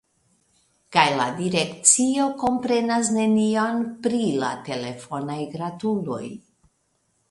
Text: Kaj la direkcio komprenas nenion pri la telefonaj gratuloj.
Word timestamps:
Kaj 0.95 1.03
la 1.19 1.27
direkcio 1.41 2.27
komprenas 2.45 3.13
nenion 3.19 3.87
pri 4.09 4.25
la 4.43 4.53
telefonaj 4.73 5.41
gratuloj. 5.57 6.23